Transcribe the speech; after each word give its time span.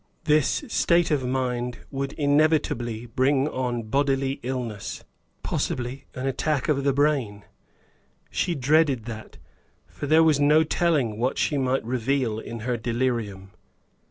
This 0.23 0.63
state 0.67 1.11
of 1.11 1.27
mind 1.27 1.77
would 1.91 2.13
inevitably 2.13 3.05
bring 3.05 3.47
on 3.47 3.83
bodily 3.83 4.39
illness, 4.41 5.03
possibly 5.43 6.07
an 6.15 6.25
attack 6.25 6.67
of 6.67 6.83
the 6.83 6.91
brain. 6.91 7.43
She 8.31 8.55
dreaded 8.55 9.05
that; 9.05 9.37
for 9.85 10.07
there 10.07 10.23
was 10.23 10.39
no 10.39 10.63
telling 10.63 11.19
what 11.19 11.37
she 11.37 11.55
might 11.55 11.85
reveal 11.85 12.39
in 12.39 12.61
her 12.61 12.77
delirium. 12.77 13.51